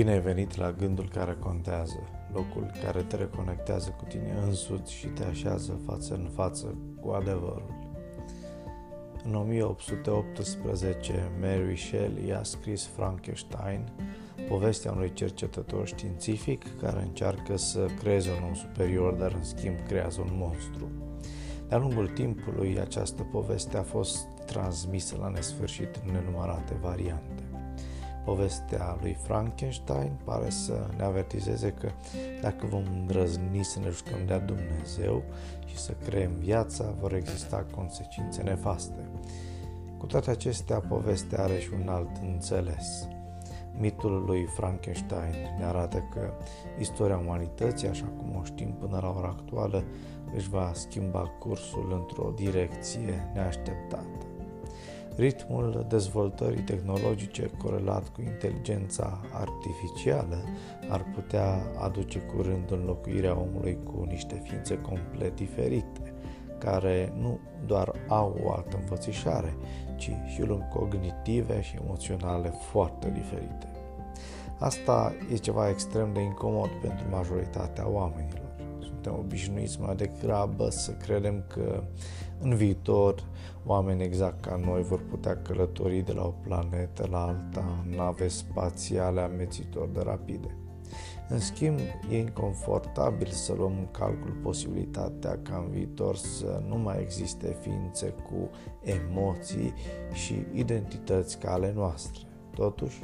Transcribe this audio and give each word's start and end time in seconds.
Bine 0.00 0.12
ai 0.12 0.20
venit 0.20 0.56
la 0.56 0.72
gândul 0.72 1.08
care 1.08 1.36
contează, 1.40 1.98
locul 2.32 2.70
care 2.84 3.02
te 3.02 3.16
reconectează 3.16 3.94
cu 3.98 4.04
tine 4.04 4.38
însuți 4.46 4.92
și 4.92 5.06
te 5.06 5.24
așează 5.24 5.80
față 5.86 6.14
în 6.14 6.28
față 6.34 6.74
cu 7.00 7.10
adevărul. 7.10 7.74
În 9.24 9.34
1818, 9.34 11.30
Mary 11.40 11.76
Shelley 11.76 12.34
a 12.34 12.42
scris 12.42 12.86
Frankenstein, 12.86 13.92
povestea 14.48 14.92
unui 14.92 15.12
cercetător 15.12 15.86
științific 15.86 16.78
care 16.78 17.02
încearcă 17.02 17.56
să 17.56 17.86
creeze 17.98 18.30
un 18.30 18.44
om 18.48 18.54
superior, 18.54 19.12
dar 19.12 19.32
în 19.32 19.44
schimb 19.44 19.76
creează 19.86 20.20
un 20.20 20.32
monstru. 20.32 20.90
De-a 21.68 21.78
lungul 21.78 22.08
timpului, 22.08 22.80
această 22.80 23.22
poveste 23.22 23.76
a 23.76 23.82
fost 23.82 24.26
transmisă 24.46 25.16
la 25.20 25.28
nesfârșit 25.28 26.00
în 26.06 26.12
nenumărate 26.12 26.74
variante. 26.80 27.49
Povestea 28.24 28.96
lui 29.00 29.16
Frankenstein 29.22 30.12
pare 30.24 30.50
să 30.50 30.86
ne 30.96 31.02
avertizeze 31.02 31.72
că 31.72 31.90
dacă 32.40 32.66
vom 32.66 32.84
îndrăzni 32.92 33.64
să 33.64 33.78
ne 33.78 33.90
jucăm 33.90 34.26
de 34.26 34.42
Dumnezeu 34.46 35.22
și 35.64 35.78
să 35.78 35.92
creăm 36.04 36.32
viața, 36.32 36.94
vor 37.00 37.12
exista 37.12 37.66
consecințe 37.74 38.42
nefaste. 38.42 39.08
Cu 39.98 40.06
toate 40.06 40.30
acestea, 40.30 40.78
povestea 40.78 41.42
are 41.42 41.58
și 41.58 41.70
un 41.82 41.88
alt 41.88 42.16
înțeles. 42.22 43.08
Mitul 43.78 44.24
lui 44.26 44.44
Frankenstein 44.44 45.34
ne 45.58 45.64
arată 45.64 46.08
că 46.14 46.32
istoria 46.78 47.18
umanității, 47.18 47.88
așa 47.88 48.06
cum 48.16 48.36
o 48.40 48.44
știm 48.44 48.72
până 48.72 48.98
la 49.02 49.14
ora 49.16 49.28
actuală, 49.28 49.84
își 50.34 50.48
va 50.48 50.70
schimba 50.74 51.22
cursul 51.38 51.92
într-o 51.92 52.32
direcție 52.36 53.30
neașteptată. 53.34 54.29
Ritmul 55.20 55.86
dezvoltării 55.88 56.62
tehnologice 56.62 57.50
corelat 57.62 58.08
cu 58.08 58.20
inteligența 58.20 59.20
artificială 59.32 60.36
ar 60.88 61.04
putea 61.14 61.62
aduce 61.78 62.18
curând 62.18 62.70
înlocuirea 62.70 63.38
omului 63.38 63.78
cu 63.84 64.04
niște 64.08 64.42
ființe 64.44 64.78
complet 64.78 65.36
diferite, 65.36 66.14
care 66.58 67.12
nu 67.20 67.38
doar 67.66 67.92
au 68.08 68.40
o 68.44 68.52
altă 68.52 68.76
înfățișare, 68.76 69.56
ci 69.96 70.10
și 70.32 70.42
lumi 70.42 70.68
cognitive 70.72 71.60
și 71.60 71.78
emoționale 71.84 72.48
foarte 72.48 73.10
diferite. 73.10 73.66
Asta 74.58 75.12
e 75.32 75.36
ceva 75.36 75.68
extrem 75.68 76.12
de 76.12 76.20
incomod 76.20 76.70
pentru 76.80 77.04
majoritatea 77.10 77.88
oamenilor. 77.88 78.49
Suntem 79.02 79.20
obișnuiți 79.24 79.80
mai 79.80 79.96
degrabă 79.96 80.70
să 80.70 80.92
credem 80.92 81.44
că 81.48 81.82
în 82.40 82.54
viitor 82.54 83.24
oameni 83.64 84.02
exact 84.02 84.44
ca 84.44 84.56
noi 84.56 84.82
vor 84.82 85.02
putea 85.10 85.36
călători 85.42 86.04
de 86.04 86.12
la 86.12 86.24
o 86.24 86.34
planetă 86.42 87.06
la 87.10 87.22
alta 87.22 87.84
în 87.84 87.94
nave 87.96 88.28
spațiale 88.28 89.20
amețitor 89.20 89.88
de 89.88 90.00
rapide. 90.04 90.56
În 91.28 91.38
schimb, 91.38 91.78
e 92.10 92.18
inconfortabil 92.18 93.26
să 93.26 93.52
luăm 93.52 93.72
în 93.78 93.90
calcul 93.90 94.38
posibilitatea 94.42 95.38
ca 95.42 95.56
în 95.56 95.70
viitor 95.70 96.16
să 96.16 96.62
nu 96.68 96.76
mai 96.76 97.00
existe 97.00 97.56
ființe 97.60 98.06
cu 98.06 98.50
emoții 98.82 99.74
și 100.12 100.46
identități 100.52 101.38
ca 101.38 101.52
ale 101.52 101.72
noastre. 101.74 102.29
Totuși, 102.54 103.02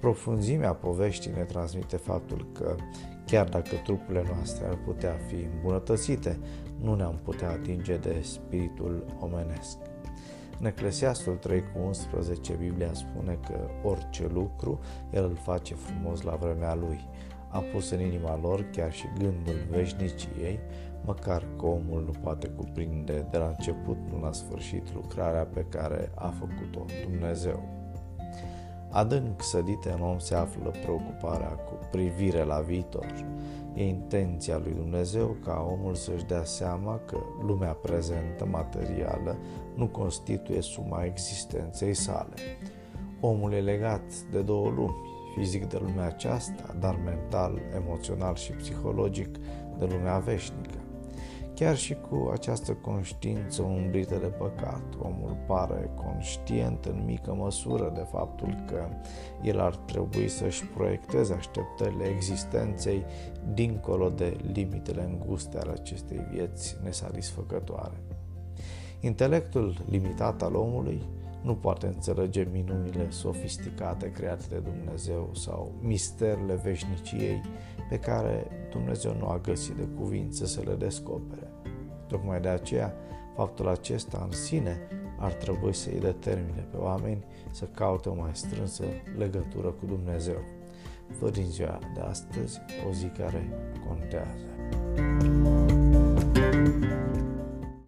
profunzimea 0.00 0.72
poveștii 0.72 1.32
ne 1.36 1.42
transmite 1.42 1.96
faptul 1.96 2.46
că 2.52 2.74
chiar 3.26 3.48
dacă 3.48 3.76
trupurile 3.84 4.24
noastre 4.34 4.66
ar 4.66 4.78
putea 4.84 5.16
fi 5.26 5.46
îmbunătățite, 5.54 6.38
nu 6.80 6.94
ne-am 6.94 7.20
putea 7.22 7.50
atinge 7.50 7.96
de 7.96 8.20
spiritul 8.22 9.04
omenesc. 9.20 9.78
În 10.60 10.66
Eclesiastul 10.66 11.36
3 11.36 11.60
cu 11.60 11.78
11, 11.86 12.52
Biblia 12.52 12.92
spune 12.92 13.38
că 13.46 13.58
orice 13.82 14.26
lucru 14.32 14.80
El 15.12 15.24
îl 15.24 15.36
face 15.36 15.74
frumos 15.74 16.22
la 16.22 16.34
vremea 16.34 16.74
Lui. 16.74 17.08
A 17.48 17.58
pus 17.58 17.90
în 17.90 18.00
inima 18.00 18.38
lor 18.42 18.66
chiar 18.72 18.92
și 18.92 19.06
gândul 19.18 19.66
veșniciei, 19.70 20.58
măcar 21.04 21.44
că 21.58 21.66
omul 21.66 22.02
nu 22.04 22.12
poate 22.22 22.48
cuprinde 22.48 23.26
de 23.30 23.38
la 23.38 23.46
început 23.46 23.96
până 24.06 24.20
la 24.22 24.32
sfârșit 24.32 24.94
lucrarea 24.94 25.44
pe 25.44 25.64
care 25.68 26.12
a 26.14 26.28
făcut-o 26.28 26.84
Dumnezeu. 27.08 27.77
Adânc 28.90 29.42
sădite 29.42 29.90
în 29.90 30.00
om 30.00 30.18
se 30.18 30.34
află 30.34 30.70
preocuparea 30.82 31.48
cu 31.48 31.78
privire 31.90 32.42
la 32.42 32.60
viitor. 32.60 33.06
E 33.74 33.86
intenția 33.86 34.58
lui 34.58 34.72
Dumnezeu 34.72 35.36
ca 35.44 35.66
omul 35.72 35.94
să-și 35.94 36.24
dea 36.24 36.44
seama 36.44 37.00
că 37.06 37.18
lumea 37.46 37.72
prezentă, 37.72 38.44
materială, 38.44 39.36
nu 39.74 39.86
constituie 39.86 40.60
suma 40.60 41.04
existenței 41.04 41.94
sale. 41.94 42.34
Omul 43.20 43.52
e 43.52 43.60
legat 43.60 44.12
de 44.30 44.40
două 44.42 44.70
lumi, 44.70 44.96
fizic 45.36 45.68
de 45.68 45.78
lumea 45.80 46.06
aceasta, 46.06 46.74
dar 46.80 46.98
mental, 47.04 47.60
emoțional 47.74 48.34
și 48.34 48.52
psihologic 48.52 49.38
de 49.78 49.84
lumea 49.84 50.18
veșnică. 50.18 50.77
Chiar 51.58 51.76
și 51.76 51.94
cu 51.94 52.30
această 52.32 52.72
conștiință 52.72 53.62
umbrită 53.62 54.16
de 54.16 54.26
păcat, 54.26 54.82
omul 54.98 55.36
pare 55.46 55.90
conștient 55.94 56.84
în 56.84 57.02
mică 57.04 57.34
măsură 57.34 57.92
de 57.94 58.06
faptul 58.10 58.64
că 58.66 58.88
el 59.42 59.60
ar 59.60 59.76
trebui 59.76 60.28
să-și 60.28 60.66
proiecteze 60.66 61.34
așteptările 61.34 62.04
existenței 62.04 63.04
dincolo 63.54 64.08
de 64.08 64.36
limitele 64.52 65.02
înguste 65.02 65.58
ale 65.58 65.70
acestei 65.70 66.26
vieți 66.30 66.76
nesatisfăcătoare. 66.82 68.02
Intelectul 69.00 69.84
limitat 69.88 70.42
al 70.42 70.54
omului 70.54 71.02
nu 71.42 71.54
poate 71.54 71.86
înțelege 71.86 72.48
minunile 72.52 73.10
sofisticate 73.10 74.10
create 74.10 74.44
de 74.48 74.58
Dumnezeu 74.58 75.30
sau 75.32 75.72
misterele 75.80 76.60
veșniciei 76.62 77.40
pe 77.88 77.98
care 77.98 78.46
Dumnezeu 78.70 79.16
nu 79.18 79.26
a 79.26 79.38
găsit 79.38 79.74
de 79.74 79.88
cuvință 80.00 80.46
să 80.46 80.62
le 80.64 80.74
descopere. 80.74 81.50
Tocmai 82.06 82.40
de 82.40 82.48
aceea, 82.48 82.94
faptul 83.36 83.68
acesta 83.68 84.22
în 84.24 84.32
sine 84.32 84.78
ar 85.18 85.32
trebui 85.32 85.74
să 85.74 85.88
îi 85.92 86.00
determine 86.00 86.66
pe 86.70 86.76
oameni 86.76 87.24
să 87.50 87.64
caute 87.64 88.08
o 88.08 88.14
mai 88.14 88.30
strânsă 88.32 88.84
legătură 89.16 89.68
cu 89.68 89.86
Dumnezeu. 89.86 90.40
Fă 91.18 91.30
din 91.30 91.46
ziua 91.46 91.78
de 91.94 92.00
astăzi 92.00 92.60
o 92.88 92.92
zi 92.92 93.06
care 93.06 93.48
contează. 93.86 94.46
thank 96.34 96.84
you 96.84 97.07